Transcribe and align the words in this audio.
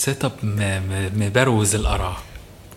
سيت 0.00 0.24
اب 0.24 0.32
مبروز 1.16 1.74
القرع 1.74 2.16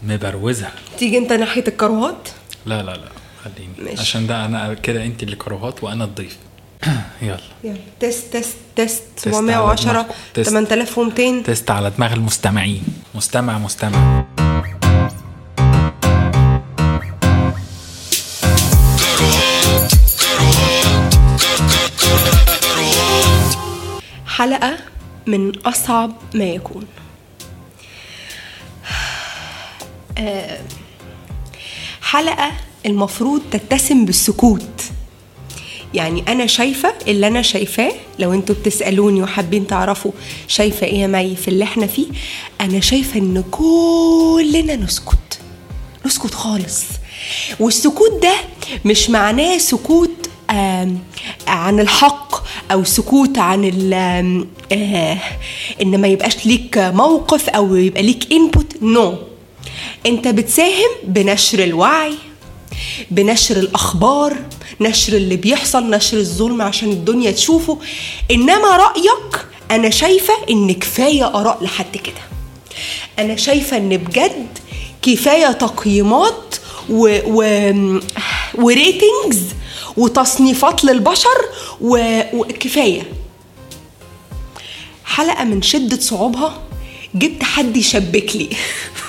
مبروزها 0.03 0.71
تيجي 0.97 1.17
انت 1.17 1.33
ناحية 1.33 1.63
الكروهات؟ 1.67 2.29
لا 2.65 2.81
لا 2.83 2.91
لا 2.91 3.09
خليني. 3.43 3.73
ماشي. 3.77 4.01
عشان 4.01 4.27
ده 4.27 4.45
أنا 4.45 4.73
كده 4.73 5.05
أنت 5.05 5.23
اللي 5.23 5.35
كروهات 5.35 5.83
وأنا 5.83 6.03
الضيف. 6.03 6.37
يلا. 7.21 7.39
يلا. 7.63 7.77
تيست 7.99 8.33
تيست 8.33 8.57
تيست. 8.75 9.27
على 9.27 9.35
710 9.35 9.91
دماغكم. 9.91 10.13
تيست. 10.33 10.49
8200 10.49 11.43
تيست 11.43 11.71
على 11.71 11.89
دماغ 11.89 12.13
المستمعين. 12.13 12.83
مستمع 13.15 13.57
مستمع. 13.57 14.25
حلقة 24.25 24.77
من 25.27 25.59
أصعب 25.59 26.11
ما 26.33 26.45
يكون. 26.45 26.85
حلقة 32.01 32.51
المفروض 32.85 33.41
تتسم 33.51 34.05
بالسكوت. 34.05 34.81
يعني 35.93 36.23
أنا 36.27 36.45
شايفة 36.45 36.93
اللي 37.07 37.27
أنا 37.27 37.41
شايفاه 37.41 37.91
لو 38.19 38.33
أنتوا 38.33 38.55
بتسألوني 38.55 39.23
وحابين 39.23 39.67
تعرفوا 39.67 40.11
شايفة 40.47 40.87
إيه 40.87 40.99
يا 41.01 41.07
مي 41.07 41.35
في 41.35 41.47
اللي 41.47 41.63
إحنا 41.63 41.87
فيه 41.87 42.07
أنا 42.61 42.79
شايفة 42.79 43.19
إن 43.19 43.43
كلنا 43.51 44.75
نسكت. 44.75 45.39
نسكت 46.05 46.33
خالص. 46.33 46.83
والسكوت 47.59 48.21
ده 48.23 48.35
مش 48.85 49.09
معناه 49.09 49.57
سكوت 49.57 50.29
عن 51.47 51.79
الحق 51.79 52.43
أو 52.71 52.83
سكوت 52.83 53.37
عن 53.37 53.63
آه، 54.71 55.17
إن 55.81 56.01
ما 56.01 56.07
يبقاش 56.07 56.45
ليك 56.45 56.77
موقف 56.77 57.49
أو 57.49 57.75
يبقى 57.75 58.03
ليك 58.03 58.31
input 58.33 58.73
no 58.81 59.11
no. 59.11 59.15
انت 60.05 60.27
بتساهم 60.27 60.89
بنشر 61.03 61.63
الوعي 61.63 62.15
بنشر 63.11 63.57
الأخبار 63.57 64.37
نشر 64.81 65.13
اللي 65.13 65.35
بيحصل 65.35 65.89
نشر 65.89 66.17
الظلم 66.17 66.61
عشان 66.61 66.91
الدنيا 66.91 67.31
تشوفه. 67.31 67.79
إنما 68.31 68.77
رأيك 68.77 69.45
أنا 69.71 69.89
شايفة 69.89 70.33
إن 70.49 70.73
كفاية 70.73 71.27
آراء 71.27 71.63
لحد 71.63 71.97
كده. 71.97 72.21
أنا 73.19 73.35
شايفة 73.35 73.77
إن 73.77 73.97
بجد 73.97 74.47
كفاية 75.01 75.51
تقييمات 75.51 76.55
و... 76.89 77.19
و... 77.25 77.43
وريتنجز 78.55 79.43
وتصنيفات 79.97 80.83
للبشر 80.85 81.37
و... 81.81 82.21
وكفايه 82.33 83.03
حلقة 85.05 85.43
من 85.43 85.61
شدة 85.61 85.99
صعوبها 85.99 86.61
جبت 87.15 87.43
حد 87.43 87.77
يشبك 87.77 88.35
لي. 88.35 88.49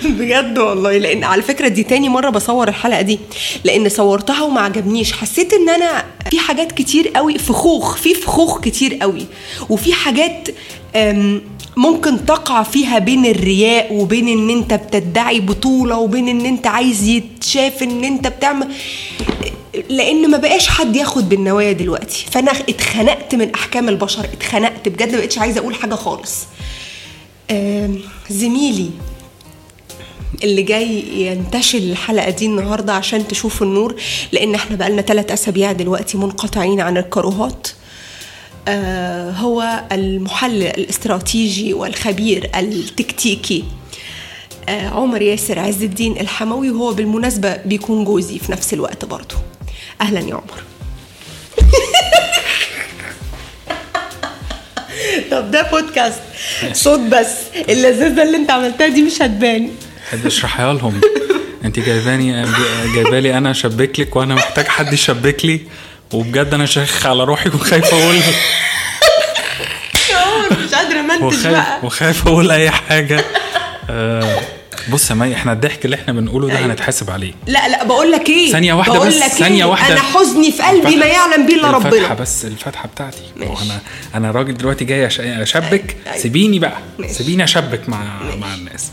بجد 0.18 0.58
والله. 0.58 0.98
لأن 0.98 1.24
على 1.24 1.42
فكرة 1.42 1.68
دي 1.68 1.82
تاني 1.82 2.08
مرة 2.08 2.30
بصور 2.30 2.68
الحلقة 2.68 3.02
دي 3.02 3.18
لأن 3.64 3.88
صورتها 3.88 4.42
وما 4.42 4.60
عجبنيش. 4.60 5.12
حسيت 5.12 5.52
إن 5.52 5.68
أنا 5.68 6.04
في 6.30 6.38
حاجات 6.38 6.72
كتير 6.72 7.08
قوي 7.08 7.38
فخوخ 7.38 7.96
في 7.96 8.14
فخوخ 8.14 8.60
كتير 8.60 8.94
قوي. 8.94 9.26
وفي 9.68 9.92
حاجات 9.92 10.48
ممكن 11.76 12.26
تقع 12.26 12.62
فيها 12.62 12.98
بين 12.98 13.26
الرياء 13.26 13.92
وبين 13.94 14.28
إن 14.28 14.50
أنت 14.50 14.74
بتدعي 14.74 15.40
بطولة 15.40 15.98
وبين 15.98 16.28
إن 16.28 16.46
أنت 16.46 16.66
عايز 16.66 17.08
يتشاف 17.08 17.82
إن 17.82 18.04
أنت 18.04 18.26
بتعمل 18.26 18.68
لأن 19.88 20.30
ما 20.30 20.38
بقاش 20.38 20.68
حد 20.68 20.96
ياخد 20.96 21.28
بالنوايا 21.28 21.72
دلوقتي. 21.72 22.26
فأنا 22.30 22.50
اتخنقت 22.50 23.34
من 23.34 23.54
أحكام 23.54 23.88
البشر 23.88 24.24
اتخنقت 24.24 24.88
بجد 24.88 25.12
ما 25.12 25.18
بقتش 25.18 25.38
عايزة 25.38 25.60
أقول 25.60 25.74
حاجة 25.74 25.94
خالص. 25.94 26.46
زميلي 28.30 28.90
اللي 30.44 30.62
جاي 30.62 31.04
ينتشل 31.26 31.78
الحلقة 31.90 32.30
دي 32.30 32.46
النهاردة 32.46 32.92
عشان 32.92 33.28
تشوفوا 33.28 33.66
النور 33.66 33.94
لأن 34.32 34.54
إحنا 34.54 34.76
بقالنا 34.76 35.02
ثلاث 35.02 35.32
أسابيع 35.32 35.72
دلوقتي 35.72 36.18
منقطعين 36.18 36.80
عن 36.80 36.96
الكروهات. 36.96 37.68
آه 38.68 39.30
هو 39.30 39.84
المحلل 39.92 40.62
الاستراتيجي 40.66 41.74
والخبير 41.74 42.50
التكتيكي 42.56 43.64
آه 44.68 44.88
عمر 44.88 45.22
ياسر 45.22 45.58
عز 45.58 45.82
الدين 45.82 46.20
الحموي 46.20 46.70
وهو 46.70 46.92
بالمناسبة 46.92 47.56
بيكون 47.56 48.04
جوزي 48.04 48.38
في 48.38 48.52
نفس 48.52 48.74
الوقت 48.74 49.04
برضه. 49.04 49.34
أهلا 50.00 50.20
يا 50.20 50.34
عمر. 50.34 50.62
طب 55.30 55.50
ده 55.50 55.62
بودكاست 55.70 56.20
صوت 56.72 57.00
بس. 57.00 57.28
اللذاذة 57.68 58.22
اللي 58.22 58.36
أنت 58.36 58.50
عملتها 58.50 58.88
دي 58.88 59.02
مش 59.02 59.22
هتبان. 59.22 59.70
حد 60.12 60.26
اشرحها 60.26 60.72
لهم. 60.72 61.00
انت 61.64 61.78
جايباني 61.78 62.46
جايبالي 62.94 63.38
أنا 63.38 63.50
اشبك 63.50 64.00
لك 64.00 64.16
وأنا 64.16 64.34
محتاج 64.34 64.68
حد 64.68 64.92
يشبك 64.92 65.44
لي 65.44 65.60
وبجد 66.12 66.54
أنا 66.54 66.66
شاخ 66.66 67.06
على 67.06 67.24
روحي 67.24 67.48
وخايف 67.48 67.94
أقول 67.94 68.16
مش 70.64 70.74
قادرة 70.74 71.00
منتج 71.02 71.22
وخايف 71.22 71.46
بقى. 71.46 71.78
وخايف 71.82 72.26
أقول 72.26 72.50
أي 72.50 72.70
حاجة. 72.70 73.24
آه 73.90 74.40
بص 74.88 75.10
يا 75.10 75.14
مي 75.14 75.34
إحنا 75.34 75.52
الضحك 75.52 75.84
اللي 75.84 75.96
إحنا 75.96 76.12
بنقوله 76.12 76.48
ده 76.48 76.58
أيوة. 76.58 76.66
هنتحاسب 76.66 77.10
عليه. 77.10 77.32
لا 77.46 77.68
لا 77.68 77.84
بقول 77.84 78.12
لك 78.12 78.28
إيه؟ 78.28 78.52
ثانية 78.52 78.74
واحدة 78.74 78.94
بقول 78.94 79.08
بس، 79.08 79.14
لك 79.14 79.28
ثانية 79.28 79.64
إيه؟ 79.64 79.70
واحدة. 79.70 79.94
أنا 79.94 80.02
حزني 80.02 80.52
في 80.52 80.62
قلبي 80.62 80.96
ما 80.96 81.06
يعلم 81.06 81.46
به 81.46 81.54
إلا 81.54 81.70
ربنا. 81.70 82.14
بس 82.14 82.44
الفتحة 82.44 82.88
بتاعتي. 82.88 83.22
ماشي. 83.36 83.52
وأنا 83.52 83.80
أنا 84.14 84.30
راجل 84.30 84.54
دلوقتي 84.56 84.84
جاي 84.84 85.06
أشبك. 85.06 85.96
أيوة. 86.06 86.18
سيبيني 86.18 86.58
بقى. 86.58 86.78
ماشي. 86.98 87.14
سيبيني 87.14 87.44
أشبك 87.44 87.88
مع 87.88 87.98
مع 88.40 88.54
الناس. 88.54 88.90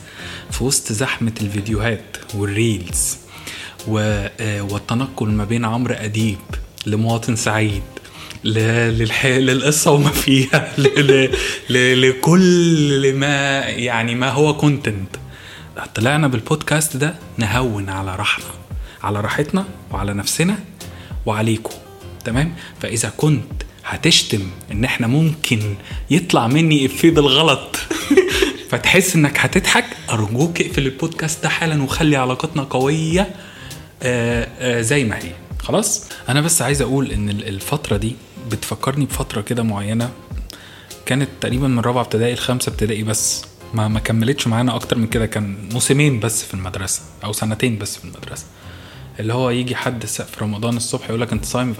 في 0.58 0.64
وسط 0.64 0.92
زحمة 0.92 1.32
الفيديوهات 1.42 2.18
وال 2.36 2.56
reels. 2.56 3.18
آه، 3.90 4.62
والتنقل 4.62 5.28
ما 5.28 5.46
بين 5.46 5.66
عمرو 5.66 5.94
أديب 5.94 6.38
لمواطن 6.86 7.36
سعيد 7.36 7.82
ل... 8.44 8.60
للح... 9.00 9.26
للقصة 9.26 9.92
وما 9.92 10.10
فيها. 10.10 10.74
لكل 11.70 13.14
ما 13.16 13.60
يعني 13.60 14.16
ما 14.16 14.30
هو 14.30 14.58
كونتنت 14.58 15.16
طلعنا 15.96 16.28
بالبودكاست 16.28 16.98
ده 16.98 17.16
نهون 17.38 17.90
على 17.90 18.16
راحنا 18.16 18.46
على 19.04 19.22
راحتنا 19.22 19.66
وعلى 19.92 20.14
نفسنا 20.14 20.60
وعليكم 21.26 21.76
تمام 22.26 22.56
فإذا 22.82 23.14
كنت 23.18 23.64
هتشتم 23.86 24.50
إن 24.72 24.84
إحنا 24.84 25.08
ممكن 25.08 25.76
يطلع 26.10 26.48
مني 26.48 26.86
إفيه 26.86 27.12
بالغلط 27.12 27.76
فتحس 28.70 29.16
إنك 29.16 29.40
هتضحك. 29.40 29.86
أرجوك 30.10 30.62
اقفل 30.62 30.86
البودكاست 30.86 31.44
ده 31.44 31.50
حالا 31.50 31.84
وخلي 31.84 32.16
علاقتنا 32.16 32.64
قوية. 32.64 33.36
آه 34.04 34.48
آه 34.60 34.82
زي 34.82 35.04
ما 35.04 35.18
هي. 35.18 35.32
خلاص؟ 35.60 36.04
أنا 36.30 36.42
بس 36.42 36.62
عايز 36.62 36.82
أقول 36.82 37.12
إن 37.12 37.30
ال- 37.30 37.48
الفترة 37.48 37.98
دي 37.98 38.16
بتفكرني 38.52 39.06
بفترة 39.06 39.42
كده 39.42 39.64
معينة. 39.64 40.10
كانت 41.06 41.30
تقريبا 41.42 41.68
من 41.68 41.80
رابعة 41.80 42.02
ابتدائي 42.02 42.34
لخمسه 42.34 42.70
ابتدائي 42.70 43.04
بس. 43.04 43.46
ما 43.74 43.88
ما 43.88 44.00
كملتش 44.00 44.48
معانا 44.48 44.76
أكتر 44.76 44.98
من 44.98 45.08
كده. 45.08 45.26
كان 45.26 45.70
موسمين 45.74 46.20
بس 46.20 46.44
في 46.44 46.54
المدرسة 46.54 47.02
أو 47.24 47.34
سنتين 47.34 47.78
بس 47.78 47.98
في 47.98 48.04
المدرسة. 48.06 48.46
اللي 49.20 49.34
هو 49.34 49.50
يجي 49.50 49.76
حد 49.76 50.06
في 50.06 50.24
رمضان 50.42 50.78
الصبح 50.78 51.10
يقول 51.10 51.22
لك 51.22 51.32
أنت 51.34 51.46
صايم 51.46 51.74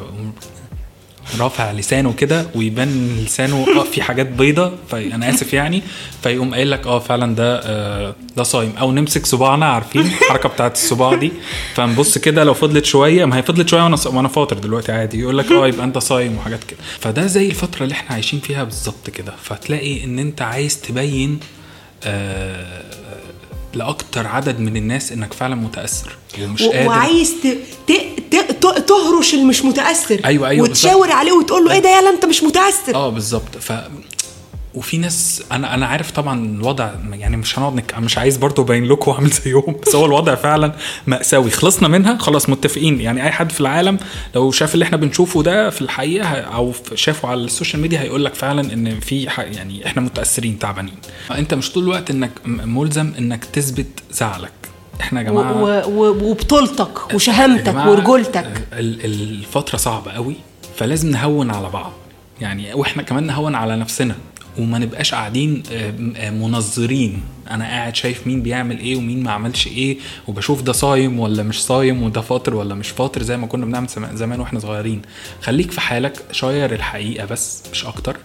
رافع 1.40 1.72
لسانه 1.72 2.14
كده 2.14 2.48
ويبان 2.56 3.18
لسانه 3.26 3.66
آه 3.80 3.84
في 3.84 4.02
حاجات 4.02 4.28
بيضة 4.28 4.72
فأنا 4.90 5.30
آسف 5.30 5.54
يعني. 5.54 5.82
فيقوم 6.24 6.54
قايل 6.54 6.72
لك 6.72 6.88
آه 6.88 7.00
فعلا 7.00 7.36
ده 7.36 7.62
آه 7.66 8.16
ده 8.38 8.44
صايم. 8.44 8.74
أو 8.80 8.92
نمسك 8.92 9.26
صباعنا 9.26 9.66
عارفين 9.66 10.02
الحركة 10.02 10.50
بتاعت 10.50 10.76
الصباع 10.76 11.16
دي. 11.16 11.32
فنبص 11.76 12.18
كده 12.18 12.44
لو 12.44 12.54
فضلت 12.54 12.86
شوية 12.86 13.26
ما 13.26 13.38
هي 13.38 13.44
فضلت 13.44 13.70
شوية 13.70 13.84
وأنا 13.84 13.98
وأنا 14.06 14.28
فاطر 14.28 14.58
دلوقتي 14.58 14.92
عادي. 14.92 15.20
يقول 15.20 15.38
لك 15.38 15.52
آه 15.52 15.68
يبقى 15.68 15.84
أنت 15.86 15.98
صايم 15.98 16.38
وحاجات 16.38 16.64
كده. 16.64 16.80
فده 17.00 17.26
زي 17.28 17.48
الفترة 17.48 17.84
اللي 17.84 17.94
إحنا 17.94 18.12
عايشين 18.14 18.40
فيها 18.40 18.64
بالظبط 18.64 19.10
كده. 19.10 19.34
فتلاقي 19.44 20.04
إن 20.04 20.20
أنت 20.20 20.42
عايز 20.42 20.82
تبين 20.82 21.40
آه 22.04 22.84
لأكتر 23.78 24.28
عدد 24.28 24.60
من 24.60 24.78
الناس 24.78 25.12
إنك 25.12 25.34
فعلا 25.34 25.56
متأثر. 25.56 26.18
ومش 26.42 26.62
و- 26.62 26.72
قادر. 26.72 26.88
وعايز 26.88 27.34
ت... 27.44 27.48
ت... 27.88 28.36
ت... 28.36 28.66
تهرش 28.88 29.34
اللي 29.34 29.46
مش 29.46 29.66
متأثر. 29.66 30.22
أيوة، 30.26 30.48
أيوة، 30.50 30.64
وتشاور 30.70 30.98
بالظبط. 31.00 31.16
عليه 31.16 31.32
وتقول 31.32 31.66
له 31.66 31.72
إيه 31.72 31.80
ده 31.80 31.90
يالا 31.90 32.10
أنت 32.10 32.26
مش 32.26 32.44
متأثر. 32.44 32.96
آه 32.96 33.10
بالظبط. 33.10 33.58
ف 33.60 33.72
وفي 34.78 34.98
ناس 34.98 35.44
أنا 35.52 35.74
أنا 35.74 35.86
عارف 35.86 36.12
طبعا 36.12 36.46
الوضع 36.46 36.90
يعني 37.12 37.38
مش 37.38 37.60
هنقعد 37.60 37.76
نك... 37.76 37.98
مش 37.98 38.18
عايز 38.18 38.38
برضه 38.38 38.64
أبين 38.64 38.86
لكم 38.86 39.12
واعمل 39.12 39.30
زيهم 39.30 39.76
بس 39.88 39.96
هو 39.96 40.06
الوضع 40.06 40.36
فعلا 40.36 40.74
مأساوي. 41.08 41.50
خلصنا 41.50 41.88
منها 41.88 42.18
خلاص 42.18 42.50
متفقين. 42.50 43.02
يعني 43.02 43.24
أي 43.24 43.32
حد 43.32 43.52
في 43.52 43.62
العالم 43.62 43.98
لو 44.36 44.52
شاف 44.52 44.74
اللي 44.74 44.86
إحنا 44.86 44.98
بنشوفه 44.98 45.44
ده 45.44 45.70
في 45.70 45.82
الحقيقة 45.82 46.28
أو 46.28 46.74
شافه 46.96 47.28
على 47.30 47.42
السوشيال 47.44 47.82
ميديا 47.82 48.00
هيقول 48.02 48.26
لك 48.26 48.36
فعلا 48.36 48.74
إن 48.74 49.00
في 49.00 49.30
ح... 49.30 49.40
يعني 49.40 49.86
إحنا 49.86 50.02
متأثرين 50.02 50.60
تعبانين. 50.60 50.96
أنت 51.32 51.54
مش 51.54 51.72
طول 51.72 51.84
الوقت 51.84 52.12
إنك 52.12 52.32
ملزم 52.46 53.12
إنك 53.20 53.46
تثبت 53.46 53.88
زعلك. 54.12 54.52
إحنا 55.02 55.22
يا. 55.22 55.26
جماعة 55.26 55.64
و... 55.64 55.68
و... 55.88 56.30
وبطولتك 56.30 57.14
وشهامتك 57.14 57.76
ورجولتك. 57.76 58.68
ال- 58.74 59.06
الفترة 59.06 59.78
صعبة 59.78 60.12
قوي 60.12 60.36
فلازم 60.78 61.10
نهون 61.10 61.52
على 61.52 61.70
بعض. 61.70 61.92
يعني 62.42 62.74
وإحنا 62.74 63.04
كمان 63.04 63.24
نهون 63.28 63.56
على 63.56 63.76
نفسنا. 63.76 64.16
وما 64.60 64.80
نبقاش 64.80 65.14
قاعدين 65.14 65.64
آه، 65.72 65.94
آه، 66.16 66.30
منظرين. 66.30 67.22
أنا 67.52 67.66
قاعد 67.66 67.96
شايف 67.96 68.28
مين 68.28 68.42
بيعمل 68.42 68.80
إيه 68.80 68.96
ومين 68.96 69.24
ما 69.24 69.32
عملش 69.32 69.68
إيه 69.68 69.98
وبشوف 70.28 70.62
ده 70.62 70.72
صايم 70.74 71.20
ولا 71.20 71.44
مش 71.44 71.64
صايم 71.64 72.04
وده 72.04 72.22
فاطر 72.22 72.56
ولا 72.56 72.76
مش 72.76 72.90
فاطر 72.90 73.24
زي 73.24 73.38
ما 73.38 73.48
كنا 73.48 73.66
بنعمل 73.66 73.88
زم- 73.88 74.16
زمان 74.16 74.40
وإحنا 74.40 74.60
صغيرين. 74.60 75.02
خليك 75.42 75.72
في 75.72 75.82
حالك 75.82 76.24
شاير 76.32 76.74
الحقيقة 76.74 77.26
بس 77.26 77.64
مش 77.72 77.86
أكتر. 77.86 78.18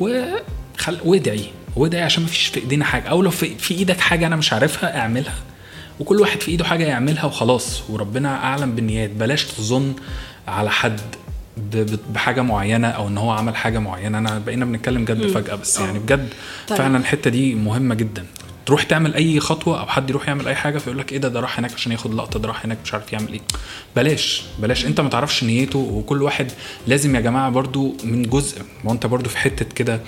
وخل... 0.00 0.98
وادعي. 1.04 1.44
وادعي 1.76 2.02
عشان 2.02 2.22
ما 2.22 2.28
فيش 2.28 2.46
في 2.46 2.60
إيدينا 2.60 2.84
حاجة. 2.84 3.08
أو 3.08 3.22
لو 3.22 3.30
في, 3.30 3.54
في 3.58 3.74
إيدك 3.74 4.00
حاجة 4.00 4.26
أنا 4.26 4.36
مش 4.36 4.52
عارفها 4.52 4.98
اعملها. 4.98 5.34
وكل 6.00 6.20
واحد 6.20 6.40
في 6.40 6.50
إيده 6.50 6.64
حاجة 6.64 6.84
يعملها 6.84 7.24
وخلاص. 7.24 7.82
وربنا 7.90 8.36
أعلم 8.44 8.74
بالنيات. 8.74 9.10
بلاش 9.10 9.44
تظن 9.44 9.94
على 10.48 10.70
حد. 10.70 11.00
بحاجة 12.14 12.40
معينة 12.42 12.88
أو 12.88 13.08
إن 13.08 13.18
هو 13.18 13.30
عمل 13.30 13.56
حاجة 13.56 13.78
معينة. 13.78 14.18
أنا 14.18 14.38
بقينا 14.38 14.64
بنتكلم 14.64 15.04
جد 15.04 15.26
فجأة 15.26 15.54
بس 15.54 15.80
يعني 15.80 15.98
بجد 15.98 16.28
طيب. 16.68 16.78
فعلا 16.78 16.96
الحتة 16.98 17.30
دي 17.30 17.54
مهمة 17.54 17.94
جدا. 17.94 18.26
تروح 18.66 18.82
تعمل 18.82 19.14
أي 19.14 19.40
خطوة 19.40 19.80
أو 19.80 19.86
حد 19.86 20.10
يروح 20.10 20.28
يعمل 20.28 20.48
أي 20.48 20.54
حاجة 20.54 20.78
فيقول 20.78 20.98
لك 20.98 21.12
إيه 21.12 21.18
ده 21.18 21.28
ده 21.28 21.40
راح 21.40 21.58
هناك 21.58 21.74
عشان 21.74 21.92
ياخد 21.92 22.14
لقطة 22.14 22.40
ده 22.40 22.48
راح 22.48 22.64
هناك 22.64 22.78
مش 22.84 22.94
عارف 22.94 23.12
يعمل 23.12 23.32
إيه. 23.32 23.40
بلاش 23.96 24.42
بلاش. 24.58 24.86
أنت 24.86 25.00
ما 25.00 25.08
تعرفش 25.08 25.44
نيته 25.44 25.78
وكل 25.78 26.22
واحد 26.22 26.52
لازم 26.86 27.16
يا 27.16 27.20
جماعة 27.20 27.50
برضو 27.50 27.96
من 28.04 28.22
جزء. 28.22 28.62
ما 28.84 28.92
انت 28.92 29.06
برضو 29.06 29.28
في 29.28 29.38
حتة 29.38 29.64
كده 29.74 29.94
آه، 29.94 30.00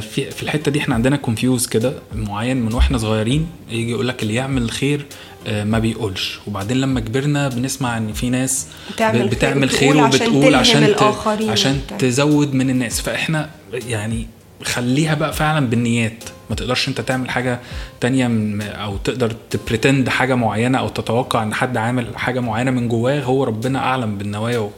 في 0.00 0.30
في 0.30 0.42
الحتة 0.42 0.70
دي 0.70 0.78
إحنا 0.78 0.94
عندنا 0.94 1.16
كونفيوز 1.16 1.66
كده 1.66 1.92
معين 2.14 2.56
من 2.56 2.74
وإحنا 2.74 2.98
صغيرين 2.98 3.46
يجي 3.70 3.90
يقول 3.90 4.08
لك 4.08 4.22
اللي 4.22 4.34
يعمل 4.34 4.62
الخير 4.62 5.06
آه، 5.46 5.64
ما 5.64 5.78
بيقولش. 5.78 6.38
وبعدين 6.46 6.76
لما 6.76 7.00
كبرنا 7.00 7.48
بنسمع 7.48 7.98
إن 7.98 8.12
في 8.12 8.30
ناس 8.30 8.66
بتعمل 8.94 9.28
بتعمل 9.28 9.70
خير 9.70 9.92
خير 9.92 10.04
وبتقول 10.04 10.54
عشان 10.54 10.82
عشان 10.84 11.50
عشان. 11.50 11.80
تزود 11.98 12.54
من 12.54 12.70
الناس. 12.70 13.00
فإحنا 13.00 13.50
يعني 13.88 14.26
خليها 14.64 15.14
بقى 15.14 15.32
فعلا 15.32 15.66
بالنيات. 15.66 16.24
ما 16.50 16.56
تقدرش 16.56 16.88
أنت 16.88 17.00
تعمل 17.00 17.30
حاجة 17.30 17.60
تانية 18.00 18.30
أو 18.62 18.96
تقدر 18.96 19.32
ت 19.50 19.57
pretend 19.57 20.08
حاجة 20.08 20.34
معينة 20.34 20.78
أو 20.78 20.88
تتوقع 20.88 21.42
إن 21.42 21.54
حد 21.54 21.76
عامل 21.76 22.18
حاجة 22.18 22.40
معينة 22.40 22.70
من 22.70 22.88
جواه. 22.88 23.20
هو 23.22 23.44
ربنا 23.44 23.78
أعلم 23.78 24.18
بالنوايا 24.18 24.70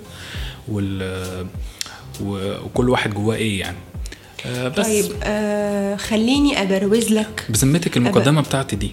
وال 0.68 1.16
وكل 2.22 2.88
واحد 2.90 3.14
جواه 3.14 3.36
إيه 3.36 3.60
يعني. 3.60 3.76
آه، 4.46 4.68
بس 4.68 4.86
طيب 4.86 5.12
آه 5.22 5.96
خليني 5.96 6.62
أبروز 6.62 7.12
لك. 7.12 7.46
بذمتك 7.48 7.96
المقدمة 7.96 8.40
بتاعتي 8.40 8.76
دي 8.76 8.90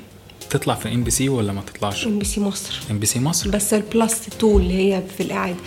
تطلع 0.50 0.76
في 0.76 0.94
إم 0.94 1.04
بي 1.04 1.12
سي 1.12 1.30
ولا 1.30 1.54
ما 1.54 1.62
تطلعش؟ 1.62 2.08
إم 2.08 2.20
بي 2.20 2.26
سي 2.26 2.40
مصر. 2.42 2.80
إم 2.92 3.00
بي 3.00 3.06
سي 3.06 3.20
مصر؟ 3.20 3.50
بس 3.50 3.74
ال 3.74 3.84
plus 3.84 4.28
2 4.28 4.56
اللي 4.58 4.74
هي 4.74 5.04
في 5.18 5.24
الإعادة. 5.24 5.58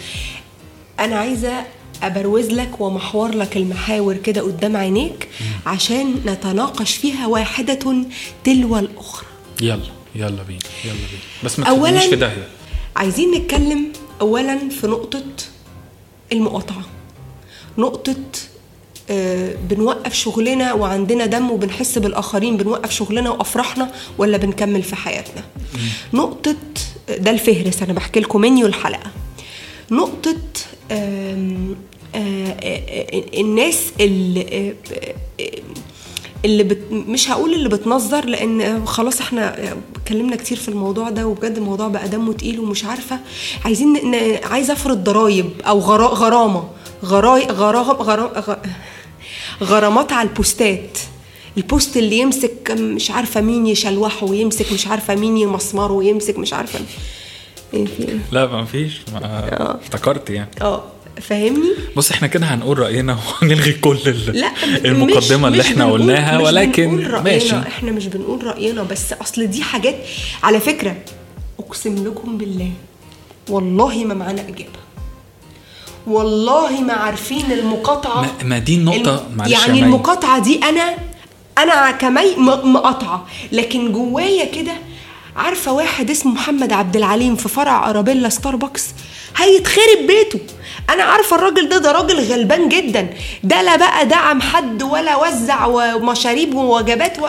أنا 1.00 1.16
عايزة 1.16 1.64
أبروز 2.02 2.46
لك 2.50 2.80
ومحور 2.80 3.34
لك 3.34 3.56
المحاور 3.56 4.16
كده 4.16 4.40
قدام 4.42 4.76
عينيك 4.76 5.28
عشان 5.66 6.14
نتناقش 6.26 6.96
فيها 6.96 7.26
واحدة 7.26 7.74
تلو 8.44 8.78
الأخرى. 8.78 9.26
يلا 9.60 9.80
يلا 10.14 10.42
بينا 10.42 10.60
يلا 10.84 10.94
بينا. 10.94 11.22
بس 11.44 11.58
ما 11.58 11.64
تخلينيش 11.64 12.04
في 12.04 12.16
داهية. 12.16 12.48
عايزين 12.96 13.30
نتكلم 13.34 13.92
اولا 14.20 14.68
في 14.68 14.86
نقطة 14.86 15.24
المقاطعة. 16.32 16.82
نقطة 17.78 18.16
بنوقف 19.70 20.14
شغلنا 20.14 20.72
وعندنا 20.72 21.26
دم 21.26 21.50
وبنحس 21.50 21.98
بالآخرين 21.98 22.56
بنوقف 22.56 22.90
شغلنا 22.90 23.30
وأفراحنا 23.30 23.90
ولا 24.18 24.36
بنكمل 24.36 24.82
في 24.82 24.96
حياتنا؟ 24.96 25.42
نقطة 26.14 26.56
ده 27.18 27.30
الفهرس 27.30 27.82
أنا 27.82 27.92
بحكي 27.92 28.20
لكم 28.20 28.40
منيو 28.40 28.66
الحلقة 28.66 29.10
نقطة 29.90 30.36
آم، 30.92 31.76
آه، 32.14 32.18
آه، 32.18 32.54
آه، 32.62 33.40
الناس 33.40 33.78
اللي 34.00 34.40
آه، 34.90 34.94
آه، 35.40 35.58
اللي 36.44 36.62
بت... 36.64 36.78
مش 36.90 37.30
هقول 37.30 37.54
اللي 37.54 37.68
بتنظر 37.68 38.24
لأن 38.24 38.86
خلاص 38.86 39.20
إحنا 39.20 39.56
اتكلمنا 39.96 40.36
كتير 40.36 40.56
في 40.58 40.68
الموضوع 40.68 41.10
ده 41.10 41.26
وبجد 41.26 41.56
الموضوع 41.56 41.88
بقى 41.88 42.08
دمه 42.08 42.32
تقيل 42.32 42.60
ومش 42.60 42.84
عارفة. 42.84 43.18
عايزين 43.64 44.14
عايزه 44.44 44.72
أفرض 44.72 45.04
ضرايب 45.04 45.50
أو 45.66 45.78
غرا... 45.78 46.06
غرامة. 46.06 46.64
غراي 47.04 47.44
غرام 47.46 47.90
غرام. 47.90 48.56
غرامات 49.62 50.12
على 50.12 50.28
البوستات. 50.28 50.98
البوست 51.56 51.96
اللي 51.96 52.18
يمسك 52.18 52.70
مش 52.70 53.10
عارفة 53.10 53.40
مين 53.40 53.66
يشلوحه 53.66 54.26
ويمسك 54.26 54.72
مش 54.72 54.86
عارفة 54.86 55.14
مين 55.14 55.36
يمسمره 55.36 55.92
ويمسك 55.92 56.38
مش 56.38 56.52
عارفة 56.52 56.78
في 57.72 57.76
إيه؟ 58.00 58.18
لا 58.32 58.46
ما 58.46 58.64
فيش. 58.64 58.92
ما 59.12 59.78
افتكرت 59.82 60.30
يعني. 60.30 60.50
آه. 60.62 60.84
فاهمني؟ 61.20 61.68
بص 61.96 62.10
إحنا 62.10 62.28
كده 62.28 62.46
هنقول 62.46 62.78
رأينا 62.78 63.18
وهنلغي 63.42 63.72
كل 63.72 63.98
لا 64.32 64.52
المقدمة 64.84 65.48
مش 65.48 65.52
اللي 65.52 65.58
مش 65.58 65.60
إحنا 65.66 65.84
بنقول- 65.84 66.00
قلناها 66.00 66.38
مش 66.38 66.44
ولكن 66.46 66.96
ماشي. 67.24 67.56
إحنا 67.58 67.92
مش 67.92 68.06
بنقول 68.06 68.44
رأينا 68.46 68.82
بس 68.82 69.12
أصل 69.12 69.46
دي 69.46 69.62
حاجات 69.62 69.96
على 70.42 70.60
فكرة 70.60 70.96
أقسم 71.58 72.04
لكم 72.06 72.38
بالله 72.38 72.70
والله 73.50 74.04
ما 74.04 74.14
معانا 74.14 74.40
إجابة. 74.48 74.83
والله 76.06 76.80
ما 76.80 76.92
عارفين 76.92 77.52
المقاطعة. 77.52 78.20
ما- 78.20 78.44
ما 78.44 78.58
دي 78.58 78.74
النقطة، 78.74 79.26
الم- 79.32 79.46
يعني. 79.46 79.80
المقاطعة 79.82 80.38
دي 80.38 80.60
أنا 80.64 80.94
أنا 81.58 81.90
كمي 81.90 82.36
مقاطعة. 82.64 83.26
لكن 83.52 83.92
جوايا 83.92 84.44
كده 84.44 84.72
عارفة 85.36 85.72
واحد 85.72 86.10
اسمه 86.10 86.32
محمد 86.32 86.72
عبد 86.72 86.96
العليم 86.96 87.36
في 87.36 87.48
فرع 87.48 87.90
أرابيلا 87.90 88.28
ستاربكس 88.28 88.86
هيتخرب 89.36 90.06
بيته. 90.06 90.38
أنا 90.90 91.02
عارفة 91.02 91.36
الراجل 91.36 91.68
ده 91.68 91.78
ده 91.78 91.92
راجل 91.92 92.20
غلبان 92.32 92.68
جدا. 92.68 93.08
ده 93.44 93.62
لا 93.62 93.76
بقى 93.76 94.06
دعم 94.06 94.40
حد 94.40 94.82
ولا 94.82 95.16
وزع 95.16 95.66
ومشاريب 95.66 96.54
ووجبات 96.54 97.18
و... 97.18 97.26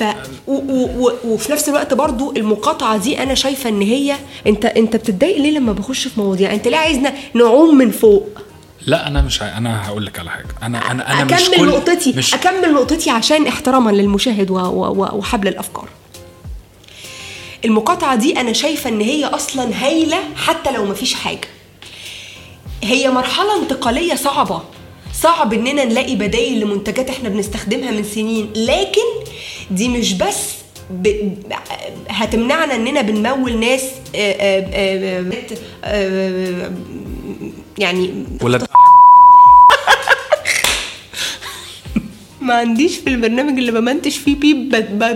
ف 0.00 0.04
و... 0.46 0.52
و... 0.54 0.90
و... 1.06 1.12
وفي 1.24 1.52
نفس 1.52 1.68
الوقت 1.68 1.94
برضو 1.94 2.32
المقاطعة 2.36 2.96
دي 2.96 3.22
أنا 3.22 3.34
شايفة 3.34 3.68
إن 3.70 3.82
هي 3.82 4.16
انت 4.46 4.64
أنت 4.64 4.96
بتتضايق 4.96 5.36
ليه 5.38 5.50
لما 5.50 5.72
بخش 5.72 6.08
في 6.08 6.20
مواضيع؟ 6.20 6.52
أنت 6.54 6.68
ليه 6.68 6.76
عايزنا 6.76 7.14
نعوم 7.34 7.74
من 7.78 7.90
فوق؟ 7.90 8.28
لا 8.86 9.06
أنا 9.06 9.22
مش 9.22 9.42
ع- 9.42 9.58
أنا 9.58 9.88
هقول 9.88 10.06
لك 10.06 10.18
على 10.18 10.30
حاجة. 10.30 10.46
أنا 10.62 10.90
أنا 10.90 11.12
أنا 11.12 11.22
أكمل 11.22 11.34
مش 11.42 11.50
كل 11.50 11.66
نقطتي 11.66 12.12
مش 12.16 12.34
أكمل 12.34 12.72
نقطتي 12.74 13.10
عشان 13.10 13.46
احتراما 13.46 13.90
للمشاهد 13.90 14.50
و... 14.50 14.54
و... 14.54 14.86
و... 14.86 15.08
وحبل 15.18 15.48
الأفكار. 15.48 15.88
المقاطعة 17.64 18.16
دي 18.16 18.40
أنا 18.40 18.52
شايفة 18.52 18.90
إن 18.90 19.00
هي 19.00 19.24
أصلا 19.24 19.84
هايلة 19.86 20.18
حتى 20.36 20.70
لو 20.72 20.84
مفيش 20.84 21.14
حاجة. 21.14 21.48
هي 22.84 23.10
مرحلة 23.10 23.62
انتقالية 23.62 24.14
صعبة. 24.14 24.62
صعب 25.22 25.52
إننا 25.52 25.84
نلاقي 25.84 26.14
بدايل 26.16 26.60
لمنتجات 26.60 27.10
إحنا 27.10 27.28
بنستخدمها 27.28 27.90
من 27.90 28.04
سنين. 28.04 28.50
لكن 28.56 29.30
دي 29.70 29.88
مش 29.88 30.12
بس 30.12 30.48
ب... 30.90 31.32
هتمنعنا 32.08 32.74
إننا 32.74 33.02
بنمول 33.02 33.60
ناس 33.60 33.82
آه، 34.16 34.36
آه، 34.40 35.24
آه، 35.84 36.72
يعني 37.78 38.24
ولاد 38.42 38.66
ما 42.40 42.54
عنديش 42.54 42.96
في 42.96 43.06
البرنامج 43.10 43.58
اللي 43.58 43.72
بمنتج 43.72 44.10
فيه 44.10 44.36
بيب 44.36 44.68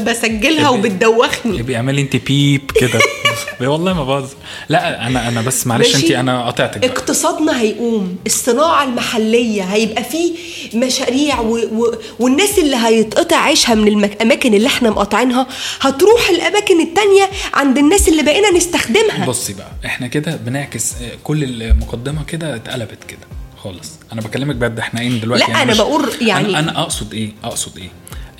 بسجلها 0.04 0.68
وبتدوخني. 0.68 1.62
بيعمل 1.62 1.98
أنت 1.98 2.16
بيب 2.16 2.70
كده. 2.80 3.00
والله 3.60 3.92
ما 3.92 4.04
بهزر 4.04 4.34
لا 4.68 5.06
أنا 5.06 5.28
أنا 5.28 5.42
بس 5.42 5.66
معلش؟ 5.66 5.94
انت 5.96 6.10
أنا 6.10 6.46
قطعتك. 6.46 6.84
اقتصادنا 6.84 7.60
هيقوم 7.60 8.16
الصناعة 8.26 8.84
المحلية 8.84 9.62
هيبقى 9.62 10.04
فيه 10.04 10.32
مشاريع 10.74 11.40
و... 11.40 11.56
و... 11.56 11.94
والناس 12.18 12.58
اللي 12.58 12.76
هيتقطع 12.76 13.36
عيشها 13.36 13.74
من 13.74 14.04
الأماكن 14.04 14.54
اللي 14.54 14.66
إحنا 14.66 14.90
مقاطعينها 14.90 15.46
هتروح 15.80 16.28
الأماكن 16.30 16.80
التانية 16.80 17.28
عند 17.54 17.78
الناس 17.78 18.08
اللي 18.08 18.22
بقينا 18.22 18.50
نستخدمها. 18.50 19.26
بصي 19.26 19.52
بقى 19.52 19.70
إحنا 19.86 20.06
كده 20.06 20.36
بنعكس 20.36 20.92
آه، 21.02 21.10
كل 21.24 21.44
المقدمه 21.62 22.24
كده 22.24 22.54
اتقلبت 22.56 23.04
كده 23.08 23.18
خالص. 23.62 23.92
أنا 24.12 24.20
بكلمك 24.20 24.54
بجد 24.56 24.78
إحنا 24.78 25.00
إيه 25.00 25.20
دلوقتي؟ 25.20 25.52
لا، 25.52 25.62
أنا 25.62 25.72
مش- 25.72 25.78
بقول 25.78 26.08
يعني- 26.20 26.48
أنا, 26.48 26.58
أنا 26.58 26.80
أقصد 26.82 27.14
إيه؟ 27.14 27.30
أقصد 27.44 27.78
إيه؟ 27.78 27.88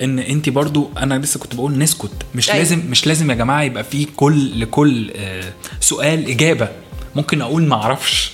إن 0.01 0.19
انت 0.19 0.49
برضو 0.49 0.89
أنا 0.97 1.13
لسه 1.19 1.39
كنت 1.39 1.55
بقول 1.55 1.77
نسكت. 1.77 2.11
مش 2.35 2.49
أيوة. 2.49 2.59
لازم 2.59 2.79
مش 2.89 3.07
لازم 3.07 3.29
يا 3.29 3.35
جماعة 3.35 3.61
يبقى 3.63 3.83
في 3.83 4.05
كل 4.05 4.61
لكل 4.61 5.11
آه، 5.15 5.53
سؤال 5.79 6.29
إجابة. 6.29 6.69
ممكن 7.15 7.41
أقول 7.41 7.63
ما 7.67 7.75
أعرفش. 7.75 8.31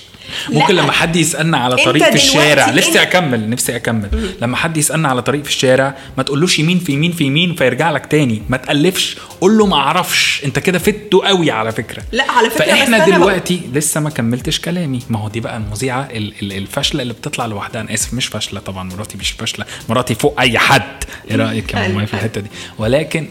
ممكن. 0.50 0.74
لما 0.74 0.92
حد 0.92 1.16
يسألنا 1.16 1.58
على 1.58 1.76
طريق 1.76 2.04
في 2.08 2.14
الشارع 2.14 2.70
نفسي 2.70 2.92
أنت- 2.92 2.96
أكمل 2.96 3.50
نفسي 3.50 3.76
أكمل. 3.76 4.30
لما 4.42 4.56
حد 4.56 4.76
يسألنا 4.76 5.08
على 5.08 5.22
طريق 5.22 5.42
في 5.42 5.48
الشارع 5.48 5.94
ما 6.16 6.22
تقولوش 6.22 6.58
يمين 6.58 6.78
في 6.78 6.92
يمين 6.92 7.12
في 7.12 7.24
يمين 7.24 7.54
فيرجع 7.54 7.90
لك 7.90 8.06
تاني. 8.06 8.42
ما 8.48 8.56
تألفش 8.56 9.16
قول 9.40 9.58
له 9.58 9.66
ما 9.66 9.76
أعرفش. 9.76 10.42
أنت 10.44 10.58
كده 10.58 10.78
فته 10.78 11.24
قوي 11.26 11.50
على 11.50 11.72
فكرة. 11.72 12.02
لا، 12.12 12.30
على 12.30 12.50
فكرة 12.50 12.64
بس 12.64 12.70
فاحنا 12.70 13.06
دلوقتي 13.06 13.60
لسه 13.74 14.00
ما 14.00 14.10
كملتش 14.10 14.60
كلامي. 14.60 15.00
ما 15.10 15.18
هو 15.18 15.28
دي 15.28 15.40
بقى 15.40 15.56
المذيعة 15.56 16.08
ال- 16.12 16.32
ال- 16.42 16.52
الفاشله 16.52 17.02
اللي 17.02 17.12
بتطلع 17.12 17.46
لوحدها. 17.46 17.80
أنا 17.80 17.94
آسف 17.94 18.14
مش 18.14 18.26
فاشله 18.26 18.60
طبعا 18.60 18.88
مراتي 18.94 19.18
مش 19.18 19.30
فاشله 19.30 19.64
مراتي 19.88 20.14
فوق 20.14 20.40
أي 20.40 20.58
حد. 20.58 21.04
إيه 21.30 21.36
رأيك 21.36 21.74
يا 21.74 21.78
في 21.78 21.84
حلو. 21.84 22.00
الحتة 22.00 22.40
دي؟ 22.40 22.48
ولكن 22.78 23.26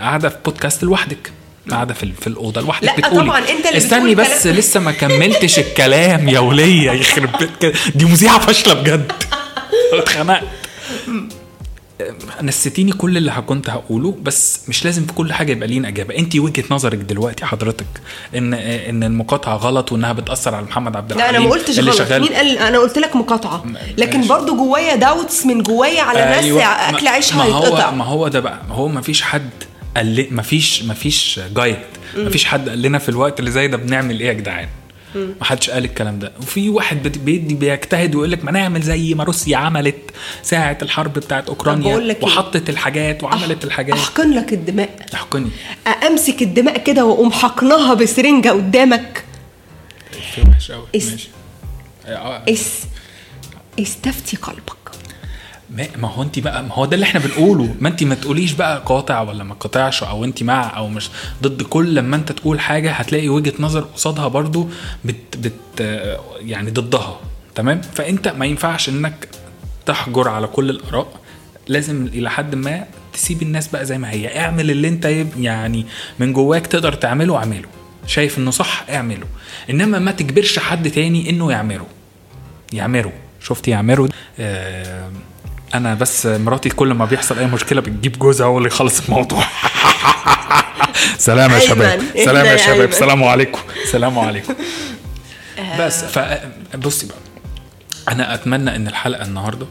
قاعدة 0.00 0.28
في 0.28 0.36
بودكاست 0.44 0.82
لوحدك. 0.84 1.32
قاعدة 1.70 1.94
في 1.94 2.02
ال- 2.02 2.12
في 2.20 2.26
الأوضة 2.26 2.60
لوحدك 2.60 2.84
لا، 2.88 2.96
بتقولي 2.96 3.26
طبعاً، 3.30 3.38
أنت 3.38 3.66
اللي 3.66 3.78
استني 3.78 4.14
بتقول 4.14 4.26
بس 4.34 4.42
كلام. 4.44 4.56
لسه 4.56 4.80
ما 4.80 4.92
كملتش 4.92 5.58
الكلام 5.58 6.28
يا 6.28 6.38
ولية 6.38 6.90
يخرب 6.90 7.30
بيت 7.38 7.50
كده 7.60 7.72
دي 7.94 8.04
مذيعة 8.04 8.38
فاشلة 8.38 8.74
بجد. 8.74 9.12
اتخنقت. 9.92 10.42
نسيتيني 12.42 12.92
كل 12.92 13.16
اللي 13.16 13.32
كنت 13.46 13.70
هقوله 13.70 14.16
بس 14.22 14.60
مش 14.68 14.84
لازم 14.84 15.06
في 15.06 15.12
كل 15.12 15.32
حاجة 15.32 15.52
يبقى 15.52 15.68
لينا 15.68 15.88
إجابة. 15.88 16.18
انت 16.18 16.36
وجهة 16.36 16.64
نظرك 16.70 16.98
دلوقتي 16.98 17.44
حضرتك 17.46 17.86
إن 18.36 18.54
إن 18.54 19.04
المقاطعة 19.04 19.56
غلط 19.56 19.92
وإنها 19.92 20.12
بتأثر 20.12 20.54
على 20.54 20.66
محمد 20.66 20.96
عبد 20.96 21.12
لا 21.12 21.16
الحليم 21.18 21.36
أنا 21.36 21.44
ما 21.48 21.50
قلتش 21.54 21.78
غلط. 21.78 21.94
شغال. 21.98 22.20
مين 22.22 22.32
قال؟ 22.32 22.58
أنا 22.58 22.78
قلت 22.78 22.98
لك 22.98 23.16
مقاطعة. 23.16 23.64
لكن 23.98 24.16
ماشي. 24.18 24.28
برضو 24.28 24.56
جوايا 24.56 24.96
داوتس 24.96 25.46
من 25.46 25.62
جوايا 25.62 26.02
على 26.02 26.18
ناس 26.20 26.44
أيوة، 26.44 26.62
أكل 26.64 27.04
ما- 27.04 27.10
عيشها 27.10 27.36
ما 27.36 27.44
هو 27.44 27.62
هيتقطع 27.64 27.90
ما 27.90 28.04
هو 28.04 28.28
ده 28.28 28.40
بقى 28.40 28.58
ما 28.68 28.74
هو 28.74 28.88
ما 28.88 29.00
فيش 29.00 29.22
حد 29.22 29.50
قال 29.96 30.06
لي 30.06 30.28
ما 30.30 30.42
فيش 30.42 30.82
ما 30.82 30.94
فيش 30.94 31.40
جايد 31.56 31.76
ما 32.16 32.30
فيش 32.30 32.44
حد 32.44 32.68
قال 32.68 32.82
لنا 32.82 32.98
في 32.98 33.08
الوقت 33.08 33.40
اللي 33.40 33.50
زي 33.50 33.68
ده 33.68 33.76
بنعمل 33.76 34.20
إيه 34.20 34.26
يا 34.28 34.32
جدعان؟ 34.32 34.68
ما 35.14 35.44
حدش 35.44 35.70
قال 35.70 35.84
الكلام 35.84 36.18
ده. 36.18 36.32
وفي 36.42 36.68
واحد 36.68 37.08
بيدي 37.24 37.54
بيجتهد 37.54 38.14
ويقول 38.14 38.30
لك 38.32 38.44
ما 38.44 38.50
نعمل 38.52 38.82
زي 38.82 39.14
ما 39.14 39.24
روسيا 39.24 39.56
عملت 39.56 39.96
ساعة 40.42 40.78
الحرب 40.82 41.12
بتاعت 41.12 41.44
بقول 41.44 41.56
اوكرانيا 41.56 41.98
إيه؟ 41.98 42.16
وحطت 42.22 42.70
الحاجات 42.70 43.22
وعملت 43.22 43.64
الحاجات. 43.64 43.96
أحقن 43.96 44.30
لك 44.30 44.52
الدماء. 44.52 45.06
أحقني. 45.14 45.50
أمسك 46.06 46.42
الدماء 46.42 46.78
كده 46.84 47.04
وأقوم 47.04 47.32
حقنها 47.32 47.94
بسرنجة 47.94 48.48
قدامك. 48.48 49.24
في 50.34 50.40
وحش 50.50 50.70
قوي 50.70 50.86
اس- 50.96 51.10
ماشي. 51.10 51.28
آه، 52.06 52.42
اس 52.48 52.80
استفتي 53.80 54.36
قلبك. 54.36 54.81
ما 55.72 56.08
هو 56.08 56.22
انت 56.22 56.38
بقى 56.38 56.62
ما 56.62 56.74
هو 56.74 56.84
ده 56.84 56.94
اللي 56.94 57.04
إحنا 57.04 57.20
بنقوله. 57.20 57.74
ما 57.80 57.88
انت 57.88 58.04
ما 58.04 58.14
تقوليش 58.14 58.52
بقى 58.52 58.82
قاطع 58.86 59.20
ولا 59.20 59.44
ما 59.44 59.54
قاطعش 59.54 60.02
أو 60.02 60.24
انت 60.24 60.42
مع 60.42 60.76
أو 60.76 60.88
مش 60.88 61.10
ضد. 61.42 61.62
كل 61.62 61.94
لما 61.94 62.16
انت 62.16 62.32
تقول 62.32 62.60
حاجة 62.60 62.92
هتلاقي 62.92 63.28
وجهة 63.28 63.52
نظر 63.58 63.80
قصادها 63.80 64.28
برضو 64.28 64.68
بت 65.04 65.36
بت 65.36 65.80
يعني 66.40 66.70
ضدها. 66.70 67.20
تمام؟ 67.54 67.80
فأنت 67.80 68.28
ما 68.28 68.46
ينفعش 68.46 68.88
إنك 68.88 69.28
تحجر 69.86 70.28
على 70.28 70.46
كل 70.46 70.70
الآراء. 70.70 71.08
لازم 71.68 72.06
إلى 72.06 72.30
حد 72.30 72.54
ما 72.54 72.84
تسيب 73.12 73.42
الناس 73.42 73.68
بقى 73.68 73.86
زي 73.86 73.98
ما 73.98 74.10
هي. 74.10 74.38
اعمل 74.40 74.70
اللي 74.70 74.88
انت 74.88 75.04
يعني 75.38 75.86
من 76.18 76.32
جواك 76.32 76.66
تقدر 76.66 76.92
تعمله 76.92 77.36
اعمله. 77.36 77.68
شايف 78.06 78.38
إنه 78.38 78.50
صح؟ 78.50 78.84
اعمله. 78.90 79.26
إنما 79.70 79.98
ما 79.98 80.10
تجبرش 80.10 80.58
حد 80.58 80.90
تاني 80.90 81.30
إنه 81.30 81.52
يعمله. 81.52 81.86
يعمروا 82.72 83.12
شفت 83.40 83.68
يعمروا 83.68 84.08
آه 84.40 85.10
أنا 85.74 85.94
بس 85.94 86.26
مراتي 86.26 86.68
كل 86.68 86.94
ما 86.94 87.04
بيحصل 87.04 87.38
أي 87.38 87.46
مشكلة 87.46 87.80
بتجيب 87.80 88.18
جوزها 88.18 88.46
هو 88.46 88.58
اللي 88.58 88.68
يخلص 88.68 89.00
الموضوع. 89.08 89.44
سلام 91.18 91.50
يا 91.50 91.58
شباب. 91.58 92.02
سلام 92.24 92.46
يا 92.46 92.56
شباب. 92.56 92.92
سلام 92.92 93.24
عليكم. 93.24 93.60
سلام 93.92 94.18
عليكم. 94.18 94.54
بس 95.78 96.04
ف 96.04 96.18
بصي 96.76 97.06
بقى. 97.06 97.16
أنا 98.08 98.34
أتمنى 98.34 98.76
إن 98.76 98.88
الحلقة 98.88 99.24
النهارده 99.24 99.66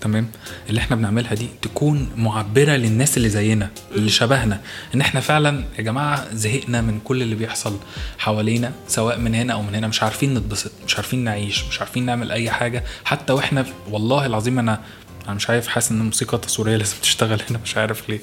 تمام 0.00 0.28
اللي 0.68 0.80
إحنا 0.80 0.96
بنعملها 0.96 1.34
دي 1.34 1.48
تكون 1.62 2.10
معبرة 2.16 2.72
للناس 2.72 3.16
اللي 3.16 3.28
زينا 3.28 3.70
اللي 3.94 4.10
شبهنا. 4.10 4.60
إن 4.94 5.00
إحنا 5.00 5.20
فعلا 5.20 5.64
يا 5.78 5.82
جماعة 5.82 6.34
زهقنا 6.34 6.80
من 6.80 7.00
كل 7.04 7.22
اللي 7.22 7.34
بيحصل 7.34 7.76
حوالينا 8.18 8.72
سواء 8.88 9.18
من 9.18 9.34
هنا 9.34 9.52
أو 9.52 9.62
من 9.62 9.74
هنا. 9.74 9.86
مش 9.86 10.02
عارفين 10.02 10.34
نتبسط 10.34 10.72
مش 10.86 10.96
عارفين 10.96 11.24
نعيش 11.24 11.64
مش 11.70 11.80
عارفين 11.80 12.06
نعمل 12.06 12.32
أي 12.32 12.50
حاجة. 12.50 12.84
حتى 13.04 13.32
وإحنا 13.32 13.66
والله 13.90 14.26
العظيم 14.26 14.58
أنا 14.58 14.80
أنا 15.26 15.34
مش 15.34 15.50
عارف 15.50 15.66
حاسس 15.68 15.90
إن 15.90 16.00
الموسيقى 16.00 16.36
التصويرية 16.36 16.76
لازم 16.76 16.96
تشتغل 17.02 17.42
هنا 17.50 17.58
مش 17.64 17.76
عارف 17.76 18.08
ليه. 18.08 18.20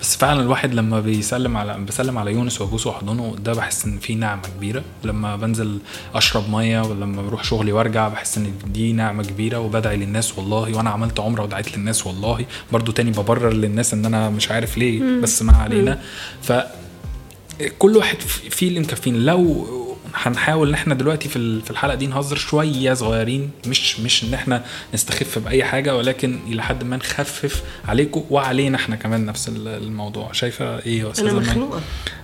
بس 0.00 0.16
فعلا 0.16 0.42
الواحد 0.42 0.74
لما 0.74 1.00
بيسلم 1.00 1.56
على 1.56 1.78
بسلم 1.78 2.18
على 2.18 2.32
يونس 2.32 2.60
وابوسه 2.60 2.90
واحضنه 2.90 3.36
ده 3.44 3.52
بحس 3.52 3.84
إن 3.84 3.98
في 3.98 4.14
نعمة 4.14 4.42
كبيرة. 4.56 4.82
لما 5.04 5.36
بنزل 5.36 5.78
أشرب 6.14 6.50
مية 6.50 6.80
ولما 6.82 7.22
بروح 7.22 7.44
شغلي 7.44 7.72
وأرجع 7.72 8.08
بحس 8.08 8.38
إن 8.38 8.52
دي 8.66 8.92
نعمة 8.92 9.22
كبيرة 9.22 9.58
وبدعي 9.58 9.96
للناس 9.96 10.38
والله 10.38 10.76
وأنا 10.76 10.90
عملت 10.90 11.20
عمرة 11.20 11.42
ودعيت 11.42 11.76
للناس 11.78 12.06
والله. 12.06 12.44
برضو 12.72 12.92
تاني 12.92 13.10
ببرر 13.10 13.52
للناس 13.52 13.94
إن 13.94 14.04
أنا 14.06 14.30
مش 14.30 14.50
عارف 14.50 14.78
ليه 14.78 15.20
بس 15.20 15.42
ما 15.42 15.52
علينا. 15.52 16.00
ف 16.42 16.52
كل 17.78 17.96
واحد 17.96 18.20
في- 18.20 18.50
فيه 18.50 18.68
اللي 18.68 18.80
مكفين 18.80 19.24
لو 19.24 19.66
هنحاول 20.14 20.68
إن 20.68 20.74
إحنا 20.74 20.94
دلوقتي 20.94 21.28
في 21.28 21.60
في 21.60 21.70
الحلقة 21.70 21.94
دي 21.94 22.06
نهزر 22.06 22.36
شوية 22.36 22.94
صغيرين 22.94 23.50
مش 23.66 24.00
مش 24.00 24.24
إن 24.24 24.34
إحنا 24.34 24.64
نستخف 24.94 25.38
بأي 25.38 25.64
حاجة 25.64 25.96
ولكن 25.96 26.38
إلى 26.48 26.62
حد 26.62 26.84
ما 26.84 26.96
نخفف 26.96 27.62
عليكم 27.88 28.24
وعلينا 28.30 28.76
إحنا 28.76 28.96
كمان 28.96 29.26
نفس 29.26 29.48
ال- 29.48 29.68
الموضوع. 29.68 30.32
شايفة 30.32 30.78
إيه 30.78 31.00
يا 31.00 31.10
أستاذة 31.10 31.30
أنا؟ 31.30 31.40
مخنوقة. 31.40 31.80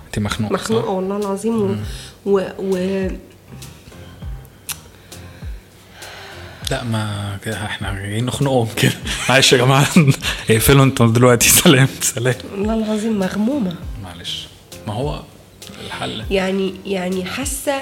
انت 0.07 0.19
مخنوقة 0.19 0.53
مخنوقة؟ 0.53 0.89
والله 0.89 1.17
العظيم 1.17 1.61
و... 1.61 1.75
و... 2.25 2.41
و... 2.59 3.07
لا 6.71 6.83
ما 6.83 7.37
كده 7.45 7.65
إحنا 7.65 7.93
جايين 7.93 8.25
نخنقهم 8.25 8.67
كده. 8.77 8.91
معلش 9.29 9.53
يا 9.53 9.57
جماعة 9.57 9.87
اقفلوا 10.49 10.83
أنتوا 10.85 11.07
دلوقتي. 11.07 11.49
سلام 11.63 11.87
سلام. 12.01 12.35
والله 12.51 12.73
العظيم 12.73 13.19
مغمومة. 13.19 13.75
معلش. 14.03 14.47
ما 14.87 14.93
هو 14.93 15.21
الحل. 15.85 16.23
يعني 16.31 16.73
يعني 16.85 17.25
حاسة 17.25 17.81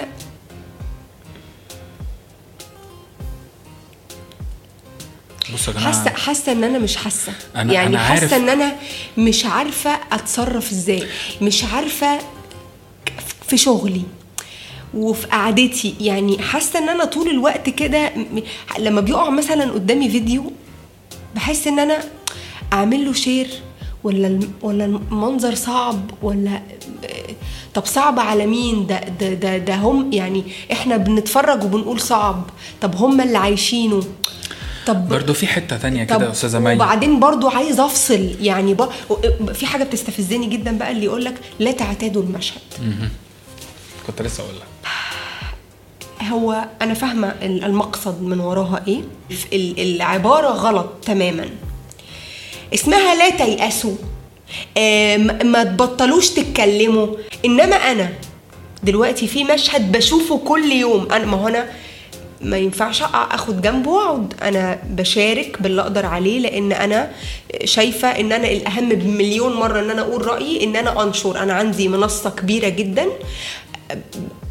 بصوا 5.54 5.74
يا 5.74 5.80
جماعة. 5.80 5.94
حاسة 5.94 6.10
حاسة 6.16 6.52
إن 6.52 6.64
أنا 6.64 6.80
مش 6.80 6.96
حاسة. 6.98 7.32
أنا- 7.32 7.58
يعني 7.58 7.86
أنا 7.88 8.00
عارف. 8.00 8.22
حاسه 8.22 8.36
إن 8.36 8.50
أنا 8.50 8.76
مش 9.18 9.46
عارفة 9.46 10.00
أتصرف 10.12 10.72
إزاي. 10.72 11.04
مش 11.42 11.64
عارفة 11.64 12.20
في 13.48 13.58
شغلي 13.58 14.02
وفي 14.94 15.28
قعدتي. 15.28 15.96
يعني 16.02 16.42
حاسة 16.42 16.80
إن 16.80 16.90
أنا 16.90 17.06
طول 17.06 17.30
الوقت 17.30 17.70
كده 17.70 18.12
لما 18.80 19.02
بيقع 19.02 19.30
مثلا 19.30 19.72
قدامي 19.72 20.10
فيديو 20.10 20.52
بحس 21.36 21.68
إن 21.68 21.80
أنا 21.80 22.04
أعمل 22.74 23.06
له 23.06 23.14
شير 23.14 23.48
ولا 24.06 24.40
ولا 24.62 24.86
المنظر 24.86 25.56
صعب 25.56 26.12
ولا 26.22 26.62
طب 27.74 27.86
صعب 27.86 28.20
على 28.20 28.46
مين؟ 28.46 28.88
ده 28.88 29.00
ده 29.20 29.34
ده, 29.34 29.58
ده 29.58 29.76
هم 29.76 30.14
يعني 30.14 30.44
إحنا 30.72 30.98
بنتفرج 30.98 31.64
وبنقول 31.64 32.00
صعب. 32.00 32.44
طب 32.82 32.96
هم 32.96 33.22
اللي 33.22 33.38
عايشينه؟ 33.38 34.04
طب 34.88 35.08
برضه 35.10 35.34
في 35.34 35.48
حتة 35.48 35.78
تانية 35.78 36.04
كده 36.04 36.26
يا 36.26 36.32
أستاذة 36.32 36.60
مي. 36.60 36.74
وبعدين 36.76 37.20
برضو 37.20 37.50
عايز 37.50 37.80
أفصل 37.80 38.30
يعني. 38.42 38.76
في 39.54 39.66
حاجة 39.66 39.84
بتستفزني 39.84 40.48
جدا 40.48 40.78
بقى 40.78 40.92
اللي 40.92 41.06
يقول 41.06 41.26
لك 41.26 41.36
لا 41.60 41.72
تعتادوا 41.72 42.24
المشهد. 42.24 42.62
كنت 44.08 44.22
لسه 44.22 44.44
أقول 44.44 44.56
لك. 44.56 44.66
هو 46.32 46.66
أنا 46.82 46.94
فاهمة 46.94 47.28
ال- 47.28 47.64
المقصد 47.64 48.22
من 48.22 48.40
وراها 48.40 48.84
إيه؟ 48.88 49.02
ال- 49.54 49.80
العبارة 49.96 50.48
غلط 50.48 50.86
تماما. 51.06 51.50
اسمها 52.74 53.16
لا 53.16 53.30
تيأسوا. 53.30 53.96
ما 55.44 55.64
تبطلوش 55.64 56.30
تتكلموا. 56.30 57.08
إنما 57.46 57.76
أنا 57.76 58.10
دلوقتي 58.84 59.28
في 59.28 59.44
مشهد 59.44 59.92
بشوفه 59.92 60.38
كل 60.38 60.72
يوم. 60.72 61.08
أنا 61.12 61.26
ما 61.26 61.38
هو 61.38 61.48
أنا 61.48 61.70
ما 62.42 62.58
ينفعش 62.58 63.02
أخد 63.14 63.62
جنبه 63.62 63.92
وأقعد. 63.92 64.34
أنا 64.42 64.80
بشارك 64.90 65.62
باللي 65.62 65.82
أقدر 65.82 66.06
عليه 66.06 66.40
لأن 66.40 66.72
أنا 66.72 67.12
شايفة 67.64 68.08
إن 68.08 68.32
أنا 68.32 68.48
الأهم 68.48 68.90
بمليون 68.90 69.54
مرة 69.54 69.80
إن 69.80 69.90
أنا 69.90 70.02
أقول 70.02 70.26
رأيي 70.26 70.64
إن 70.64 70.76
أنا 70.76 71.04
أنشر. 71.04 71.44
أنا 71.44 71.54
عندي 71.54 71.88
منصة 71.88 72.30
كبيرة 72.30 72.70
جدا. 72.70 73.06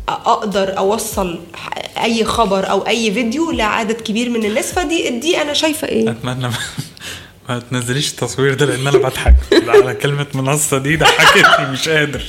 أقدر 0.09 0.79
أوصل 0.79 1.41
أي 2.03 2.25
خبر 2.25 2.71
أو 2.71 2.87
أي 2.87 3.13
فيديو 3.13 3.51
لعدد 3.51 4.01
كبير 4.01 4.31
من 4.31 4.45
الناس. 4.45 4.73
فدي 4.73 5.11
دي 5.11 5.43
أنا 5.43 5.53
شايفة 5.53 5.89
إيه؟ 5.89 6.11
أتمنى 6.11 6.51
ما, 7.49 7.59
تنزليش 7.71 8.11
التصوير 8.11 8.55
ده 8.55 8.67
لأن 8.67 8.87
أنا 8.87 8.99
بضحك. 8.99 9.35
على 9.69 9.95
كلمة 9.95 10.27
منصة 10.35 10.79
دي 10.79 10.97
ضحكتني 10.97 11.67
مش 11.73 11.89
قادر. 11.89 12.23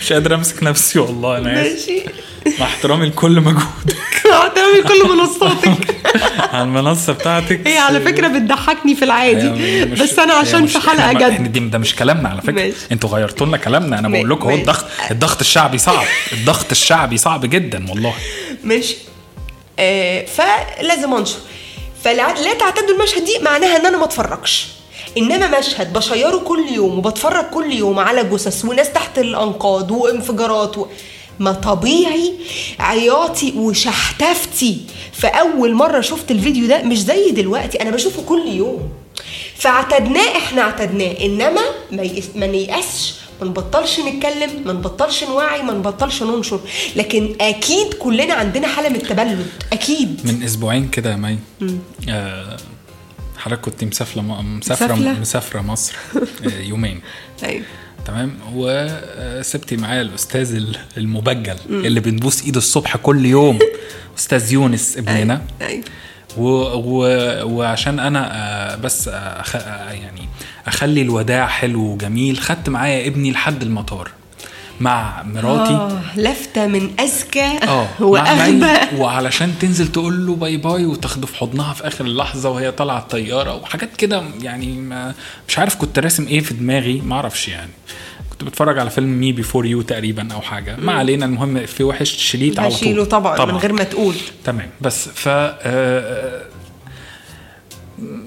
مش 0.00 0.12
قادر 0.12 0.34
أمسك 0.34 0.62
نفسي 0.62 0.98
والله 0.98 1.38
أنا 1.38 1.52
ماشي. 1.52 2.02
مع 2.60 2.66
احترامي 2.66 3.06
لكل 3.06 3.40
مجهودك. 3.40 3.96
هتعمل 4.26 4.82
كل 4.88 5.08
منصاتك. 5.16 5.96
على 6.54 6.62
المنصة 6.62 7.12
بتاعتك. 7.12 7.66
هي 7.68 7.78
على 7.78 8.00
فكرة 8.00 8.28
بتضحكني 8.28 8.94
في 8.94 9.04
العادي 9.04 9.50
مش- 9.84 9.98
بس 10.00 10.18
أنا 10.18 10.34
عشان 10.34 10.66
في 10.66 10.78
حلقه 10.78 11.12
جد 11.12 11.52
دي 11.52 11.60
ده 11.60 11.78
مش 11.78 11.94
كلامنا 11.96 12.28
على 12.28 12.42
فكرة. 12.42 12.72
أنتوا 12.92 13.10
غيرتوا 13.10 13.46
لنا 13.46 13.56
كلامنا 13.56 13.98
أنا 13.98 14.08
بقول. 14.08 14.30
لكم 14.30 14.42
هو 14.42 14.48
ماشي. 14.48 14.60
الضغط 14.60 14.84
الضغط 15.10 15.40
الشعبي 15.40 15.78
صعب. 15.78 16.04
الضغط 16.32 16.70
الشعبي 16.70 17.16
صعب 17.16 17.46
جدا 17.46 17.90
والله. 17.90 18.14
ماشي. 18.64 18.96
آه 19.78 20.24
فلازم 20.24 21.14
أنشر. 21.14 21.36
فلا 22.08 22.34
لا 22.42 22.54
تعتدوا 22.54 22.94
المشهد 22.94 23.24
دي 23.24 23.38
معناها 23.38 23.76
إن 23.76 23.86
أنا 23.86 23.98
ما 23.98 24.04
أتفرجش. 24.04 24.66
إنما 25.18 25.58
مشهد 25.58 25.92
بشيره 25.92 26.36
كل 26.36 26.68
يوم 26.72 26.98
وبتفرج 26.98 27.44
كل 27.44 27.72
يوم 27.72 27.98
على 27.98 28.24
جثث 28.24 28.64
وناس 28.64 28.92
تحت 28.92 29.18
الأنقاض 29.18 29.90
وانفجارات 29.90 30.78
و... 30.78 30.86
ما 31.38 31.52
طبيعي. 31.52 32.32
عياطي 32.80 33.52
وشحتفتي. 33.56 34.80
فأول 35.12 35.74
مرة 35.74 36.00
شفت 36.00 36.30
الفيديو 36.30 36.66
ده 36.66 36.82
مش 36.82 37.00
زي 37.02 37.30
دلوقتي 37.30 37.82
أنا 37.82 37.90
بشوفه 37.90 38.22
كل 38.22 38.48
يوم. 38.48 38.88
فاعتدناه 39.56 40.36
إحنا 40.36 40.62
اعتدناه. 40.62 41.14
إنما. 41.20 41.62
ما 42.34 42.46
نيأسش 42.46 43.14
ما 43.40 43.46
نبطلش 43.48 44.00
نتكلم 44.00 44.50
ما 44.64 44.72
نبطلش 44.72 45.24
نوعي 45.24 45.62
ما 45.62 45.72
نبطلش 45.72 46.22
ننشر. 46.22 46.60
لكن 46.96 47.36
أكيد 47.40 47.94
كلنا 47.94 48.34
عندنا 48.34 48.66
حالة 48.68 48.88
من 48.88 48.96
التبلد 48.96 49.46
أكيد. 49.72 50.20
من 50.24 50.42
أسبوعين 50.42 50.88
كده 50.88 51.10
يا 51.10 51.16
مي. 51.16 51.38
آه 52.08 52.56
حضرتك 53.36 53.60
كنت 53.62 53.84
مسافرة 53.84 54.20
مسافرة؟ 54.42 54.94
مسافرة؟ 54.94 55.60
مصر 55.60 55.96
آه، 56.46 56.60
يومين. 56.70 57.00
أيوه 57.44 57.64
تمام؟ 58.06 58.34
وسبتي 58.54 59.76
معايا 59.76 60.02
الأستاذ 60.02 60.54
ال- 60.54 60.76
المبجل 60.96 61.56
اللي 61.70 62.00
بنبوس 62.00 62.42
إيده 62.44 62.58
الصبح 62.58 62.96
كل 62.96 63.26
يوم 63.26 63.58
أستاذ 64.18 64.52
يونس 64.52 64.98
ابننا. 64.98 65.42
أيوه 65.60 65.84
و 66.38 66.44
و 66.74 67.02
وعشان 67.56 67.98
أنا 68.00 68.30
آه، 68.32 68.76
بس 68.76 69.08
أخ 69.08 69.56
آه، 69.56 69.90
يعني 69.92 70.28
أخلي 70.68 71.02
الوداع 71.02 71.46
حلو 71.46 71.80
وجميل. 71.80 72.38
خدت 72.38 72.68
معايا 72.68 73.06
ابني 73.06 73.30
لحد 73.30 73.62
المطار 73.62 74.10
مع 74.80 75.22
مراتي. 75.22 75.72
آه 75.72 76.00
لفتة 76.16 76.66
من 76.66 76.90
اذكى 77.00 77.58
مع 77.66 77.86
واغبى 78.00 78.96
وعلشان 78.96 79.54
تنزل 79.60 79.88
تقول 79.88 80.26
له 80.26 80.34
باي 80.34 80.56
باي 80.56 80.84
وتاخده 80.86 81.26
في 81.26 81.36
حضنها 81.36 81.72
في 81.72 81.86
آخر 81.86 82.04
اللحظة 82.04 82.50
وهي 82.50 82.70
طالعة 82.72 82.98
الطيارة 82.98 83.54
وحاجات 83.56 83.96
كده 83.96 84.22
يعني 84.42 84.66
ما 84.66 85.14
مش 85.48 85.58
عارف 85.58 85.76
كنت 85.76 85.98
راسم 85.98 86.26
إيه 86.26 86.40
في 86.40 86.54
دماغي 86.54 87.00
ما 87.00 87.14
أعرفش 87.14 87.48
يعني. 87.48 87.70
كنت 88.30 88.44
بتفرج 88.44 88.78
على 88.78 88.90
فيلم 88.90 89.20
Me 89.20 89.32
Before 89.32 89.66
You 89.66 89.82
تقريبا 89.82 90.32
أو 90.34 90.40
حاجة. 90.40 90.76
ما 90.76 90.92
علينا 90.92 91.26
المهم 91.26 91.66
في 91.66 91.84
وحش 91.84 92.10
شليت 92.10 92.58
على 92.58 92.68
طول. 92.68 92.76
هشيله 92.76 93.04
طبعا, 93.04 93.36
طبعا. 93.36 93.52
من 93.52 93.58
غير 93.58 93.72
ما 93.72 93.84
تقول. 93.84 94.14
تمام. 94.44 94.70
بس 94.80 95.08
ف 95.08 95.28
آه، 95.28 96.42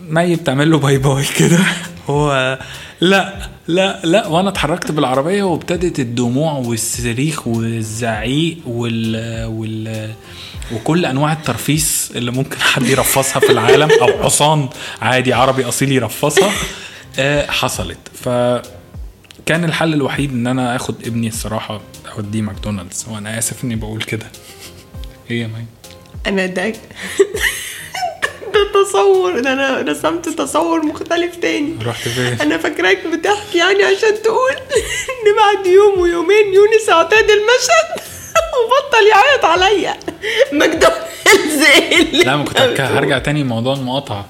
مي 0.10 0.36
بتعمل 0.36 0.72
له 0.72 0.78
باي 0.78 0.98
باي 0.98 1.26
كده. 1.38 1.60
هو 2.12 2.60
لا 3.01 3.50
لا 3.68 4.00
لا 4.03 4.27
وأنا 4.27 4.50
اتحركت 4.50 4.91
بالعربية 4.91 5.44
وابتدت 5.44 6.00
الدموع 6.00 6.53
والصريخ 6.53 7.48
والزعيق 7.48 8.58
وال 8.68 9.46
وال 9.46 10.12
وكل 10.74 11.06
انواع 11.06 11.34
الترفيس 11.34 12.12
اللي 12.15 12.32
ممكن 12.32 12.60
حد 12.62 12.84
يرفصها 12.84 13.39
في 13.39 13.51
العالم 13.51 13.89
أو 14.01 14.24
حصان 14.24 14.70
عادي 15.01 15.34
عربي 15.34 15.65
اصيل 15.65 15.91
يرفصها 15.91 16.51
آه، 17.20 17.46
حصلت. 17.51 17.98
ف 18.13 18.30
كان 19.46 19.63
الحل 19.63 19.94
الوحيد 19.94 20.32
ان 20.32 20.48
أنا 20.48 20.75
اخد 20.75 20.96
ابني 21.06 21.27
الصراحة 21.27 21.82
اوديه 22.18 22.41
ماكدونالدز 22.41 23.06
وأنا 23.10 23.38
اسف 23.38 23.63
اني 23.63 23.75
بقول 23.75 24.01
كده. 24.01 24.25
هي 25.30 25.48
مي. 25.48 25.65
أنا 26.27 26.46
ده 26.46 26.74
تصور 28.74 29.39
ده 29.39 29.53
أنا 29.53 29.82
رسمت 29.91 30.30
تصور 30.30 30.86
مختلف 30.86 31.36
تاني. 31.36 31.77
رحت 31.86 32.08
فين؟ 32.08 32.41
أنا 32.41 32.58
فاكراك 32.58 33.08
بتحكي 33.08 33.58
يعني 33.58 33.84
عشان 33.84 34.22
تقول 34.24 34.51
إن 34.51 35.36
بعد 35.38 35.65
يوم 35.65 36.00
ويومين 36.00 36.53
يونس 36.53 36.89
أعتاد 36.89 37.30
المشهد 37.30 38.01
وبطل 38.58 39.08
يعيط 39.08 39.46
عليا. 39.46 39.98
ماكدونالدز 40.51 41.65
لا 42.25 42.36
ما 42.38 42.44
كنت 42.44 42.58
هرجع- 42.82 43.18
تاني. 43.20 43.44
موضوع 43.44 43.74
المقاطعة. 43.74 44.25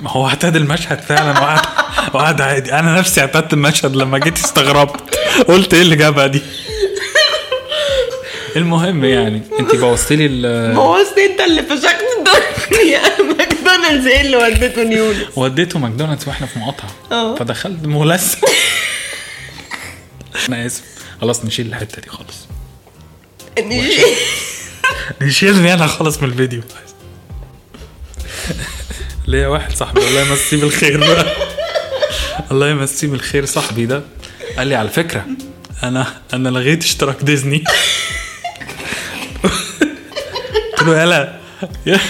ما 0.00 0.10
هو 0.10 0.28
أعتاد 0.28 0.56
المشهد 0.56 1.00
فعلا. 1.00 1.30
وقعد 1.40 1.60
وقعد 2.14 2.40
عادي. 2.40 2.72
أنا 2.72 2.98
نفسي 2.98 3.20
اعتدت 3.20 3.52
المشهد 3.52 3.96
لما 3.96 4.18
جيت 4.18 4.38
استغربت. 4.38 5.14
قلت 5.48 5.74
إيه 5.74 5.82
اللي 5.82 5.96
جابها 5.96 6.26
دي؟ 6.26 6.42
المهم 8.56 9.04
يعني 9.04 9.42
انت 9.60 9.76
بوظتي 9.76 10.16
لي 10.16 10.26
ال- 10.26 10.74
بوظت 10.74 11.18
أنت 11.18 11.40
اللي 11.40 11.62
فشخت 11.62 12.04
الدنيا 12.72 13.00
ماكدونالدز 13.38 14.06
إيه 14.06 14.20
اللي 14.20 14.36
وديته 14.36 14.82
ليونس 14.82 15.16
وديته 15.36 15.78
ماكدونالدز 15.78 16.28
وإحنا 16.28 16.46
في 16.46 16.58
مقاطعة. 16.58 16.90
آه. 17.12 17.34
فدخلت 17.36 17.86
ملثم 17.86 18.46
أنا 20.48 20.66
آسف. 20.66 20.82
خلاص 21.20 21.44
نشيل 21.44 21.66
الحتة 21.66 22.02
دي 22.02 22.08
خالص. 22.10 22.36
نشيلني 25.22 25.74
أنا 25.74 25.86
خالص 25.86 26.22
من 26.22 26.28
الفيديو. 26.28 26.62
ليا 29.26 29.46
واحد 29.48 29.76
صاحبي 29.76 30.08
الله 30.08 30.20
يمسيه 30.20 30.56
بالخير 30.56 31.00
بقى. 31.00 31.36
الله 32.50 32.68
يمسيه 32.68 33.08
بالخير 33.08 33.44
صاحبي 33.44 33.86
ده. 33.86 34.02
قال 34.58 34.66
لي 34.66 34.74
على 34.74 34.88
فكرة 34.88 35.26
أنا 35.82 36.14
أنا 36.34 36.48
لغيت 36.48 36.82
اشتراك 36.84 37.16
ديزني. 37.22 37.64
قلت 40.72 40.82
له 40.88 41.02
يلا. 41.02 41.38
يا- 41.86 42.00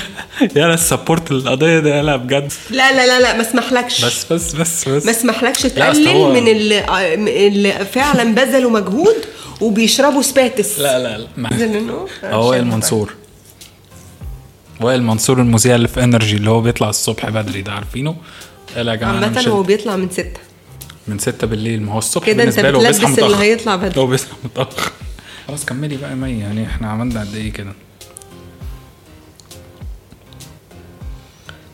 يلا 0.41 0.75
ال 0.75 0.82
support 0.82 1.31
القضية 1.31 1.79
ده 1.79 1.99
يلا 1.99 2.17
بجد. 2.17 2.53
لا 2.71 2.93
لا 2.93 3.07
لا 3.07 3.21
لا 3.21 3.37
ما 3.37 3.43
اسمحلكش. 3.43 4.05
بس 4.05 4.33
بس 4.33 4.55
بس 4.55 4.89
بس. 4.89 5.05
ما 5.05 5.11
اسمحلكش 5.11 5.67
لا، 5.67 5.69
تقلل 5.93 6.33
من 6.33 6.49
اللي, 6.49 7.15
اللي 7.47 7.73
فعلا 7.73 8.35
بذلوا 8.35 8.71
مجهود 8.71 9.17
وبيشربوا 9.61 10.23
سباتس. 10.23 10.79
لا 10.79 10.99
لا 10.99 11.27
لا 11.37 12.35
هو 12.35 12.51
وائل 12.51 12.65
منصور. 12.65 13.15
وائل 14.81 15.03
منصور 15.03 15.41
المذيع 15.41 15.75
اللي 15.75 15.89
في 15.89 16.05
انرجي 16.05 16.37
اللي 16.37 16.51
هو 16.51 16.61
بيطلع 16.61 16.89
الصبح 16.89 17.31
بدري 17.31 17.63
ده 17.63 17.73
عارفينه؟ 17.73 18.17
قال 18.77 18.89
يا 18.89 18.95
جماعة 18.95 19.13
عامة 19.15 19.45
هو 19.49 19.63
بيطلع 19.63 19.97
من 19.97 20.11
ستة. 20.11 20.41
من 21.09 21.19
ستة 21.19 21.47
بالليل. 21.47 21.83
ما 21.83 21.93
هو 21.93 21.99
الصبح 21.99 22.27
كده 22.27 22.43
أنت 22.43 22.61
بتلبس 22.61 23.19
اللي 23.19 23.37
هيطلع 23.37 23.77
بدري. 23.77 24.01
هو 24.01 24.07
بيصحى 24.07 24.33
متأخر. 24.45 24.93
خلاص 25.49 25.65
كملي 25.65 25.97
بقى 25.97 26.11
يا 26.11 26.15
مي. 26.15 26.41
يعني 26.41 26.67
إحنا 26.67 26.91
عملنا 26.91 27.21
قد 27.21 27.35
إيه 27.35 27.53
كده؟ 27.53 27.73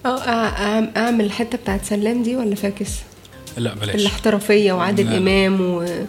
آه 0.06 0.08
اعمل 0.96 1.24
الحتة 1.24 1.58
بتاعت 1.58 1.84
سلام 1.84 2.22
دي 2.22 2.36
ولا 2.36 2.54
فاكس؟ 2.54 2.90
لا 3.56 3.74
بلاش. 3.74 3.94
الاحترافية 3.94 4.72
وعادل. 4.72 5.14
إمام 5.16 5.60
وكان 5.60 6.06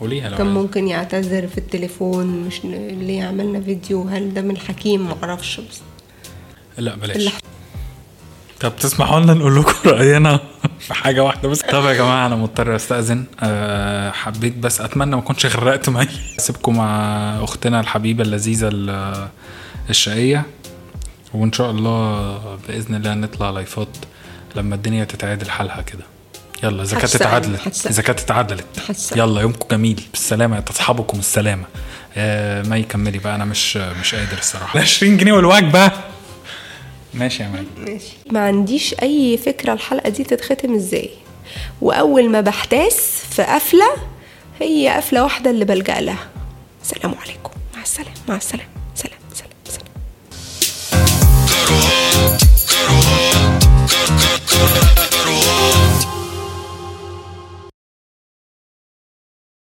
قوليها 0.00 0.28
لو 0.28 0.36
عايزة. 0.36 0.50
ممكن 0.50 0.88
يعتذر 0.88 1.46
في 1.46 1.58
التليفون 1.58 2.26
مش 2.26 2.60
ليه 2.64 3.24
عملنا 3.24 3.60
فيديو؟ 3.60 4.02
هل 4.08 4.34
ده 4.34 4.42
من 4.42 4.56
حكيم؟ 4.56 5.08
معرفش 5.22 5.60
بس. 5.60 5.80
لا 6.78 6.94
بلاش. 6.94 7.28
طب 8.60 8.76
تسمحوا 8.76 9.20
لنا 9.20 9.34
نقول 9.34 9.56
لكم 9.60 9.72
رأينا 9.90 10.40
في 10.80 10.94
حاجة 10.94 11.22
واحدة 11.24 11.48
بس؟ 11.48 11.62
طب 11.62 11.84
يا 11.84 11.92
جماعة 11.92 12.26
أنا 12.26 12.36
مضطر 12.36 12.76
أستأذن. 12.76 13.24
أه 13.40 14.10
حبيت 14.10 14.56
بس 14.56 14.80
أتمنى 14.80 15.16
ما 15.16 15.22
اكونش 15.22 15.46
غرقت 15.46 15.88
مي. 15.88 16.06
اسيبكم 16.40 16.76
مع 16.76 16.90
أختنا 17.44 17.80
الحبيبة 17.80 18.22
اللذيذة 18.24 18.68
ال- 18.72 19.28
الشقية. 19.90 20.46
وإن 21.34 21.52
شاء 21.52 21.70
الله 21.70 22.38
بإذن 22.68 22.94
الله 22.94 23.14
نطلع 23.14 23.50
لايفات 23.50 23.88
لما 24.56 24.74
الدنيا 24.74 25.04
تتعادل 25.04 25.50
حالها 25.50 25.82
كده. 25.82 26.04
يلا 26.62 26.82
إذا 26.82 26.98
كانت 26.98 27.14
اتعادلت. 27.14 27.60
هتسأل. 27.68 27.90
إذا 27.92 28.02
كانت 28.02 28.20
اتعادلت. 28.20 28.64
هتسأل. 28.88 29.18
يلا 29.18 29.40
يومكم 29.40 29.68
جميل. 29.70 30.02
بالسلامة 30.12 30.60
تصحبكم 30.60 31.18
السلامة. 31.18 31.64
آه 32.16 32.62
مي 32.62 32.82
كملي 32.82 33.18
بقى. 33.18 33.34
أنا 33.34 33.44
مش 33.44 33.76
مش 33.76 34.14
قادر 34.14 34.38
الصراحة. 34.38 34.80
20 34.80 35.16
جنيه 35.16 35.32
والوجبة. 35.32 35.92
ماشي 37.14 37.42
يا 37.42 37.48
مي. 37.48 37.90
ماشي. 37.92 38.12
ما 38.30 38.40
عنديش 38.40 38.94
أي 39.02 39.36
فكرة 39.38 39.72
الحلقة 39.72 40.08
دي 40.08 40.24
تتختم 40.24 40.74
إزاي. 40.74 41.10
وأول 41.80 42.30
ما 42.30 42.40
بحتاس 42.40 42.96
في 43.30 43.42
قفلة 43.42 43.86
هي 44.60 44.88
قفلة 44.96 45.22
واحدة 45.22 45.50
اللي 45.50 45.64
بلجأ 45.64 46.00
لها. 46.00 46.28
سلام 46.82 47.14
عليكم. 47.24 47.50
مع 47.76 47.82
السلامة 47.82 48.10
مع 48.28 48.36
السلامة. 48.36 48.68
Good, 52.16 52.40
good, 53.88 54.40
good, 54.48 54.96
good, 54.96 55.05